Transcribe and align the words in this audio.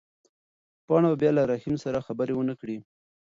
پاڼه 0.85 1.07
به 1.11 1.15
بیا 1.21 1.31
له 1.37 1.43
رحیم 1.51 1.75
سره 1.83 2.05
خبرې 2.07 2.33
ونه 2.35 2.55
کړي. 2.61 2.77